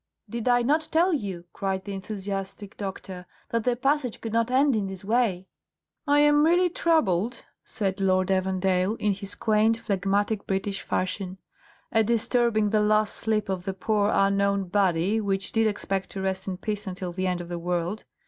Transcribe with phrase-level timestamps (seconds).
[0.27, 4.75] "Did I not tell you," cried the enthusiastic doctor, "that the passage could not end
[4.75, 5.45] in this way?"
[6.07, 11.37] "I am really troubled," said Lord Evandale, in his quaint, phlegmatic British fashion,
[11.91, 16.47] "at disturbing the last sleep of the poor unknown body which did expect to rest
[16.47, 18.05] in peace until the end of the world.